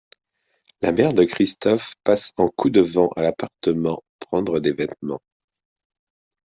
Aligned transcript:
La 0.81 0.91
mère 0.91 1.13
de 1.13 1.23
Christophe 1.25 1.93
passe 2.03 2.33
en 2.37 2.47
coup-de-vent 2.47 3.09
à 3.15 3.21
l'appartement 3.21 4.01
prendre 4.19 4.59
des 4.59 4.73
vêtements. 4.73 5.21